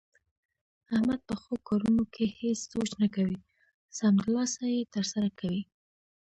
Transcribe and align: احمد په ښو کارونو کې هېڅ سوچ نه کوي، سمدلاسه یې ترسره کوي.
احمد 0.95 1.19
په 1.27 1.33
ښو 1.41 1.53
کارونو 1.67 2.03
کې 2.13 2.25
هېڅ 2.39 2.59
سوچ 2.71 2.89
نه 3.01 3.07
کوي، 3.15 3.37
سمدلاسه 3.97 4.63
یې 4.73 4.89
ترسره 4.95 5.29
کوي. 5.39 5.61